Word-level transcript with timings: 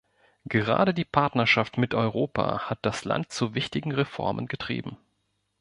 Gerade 0.45 0.95
die 0.95 1.05
Partnerschaft 1.05 1.77
mit 1.77 1.93
Europa 1.93 2.71
hat 2.71 2.79
das 2.81 3.05
Land 3.05 3.31
zu 3.31 3.53
wichtigen 3.53 3.91
Reformen 3.91 4.47
getrieben. 4.47 4.97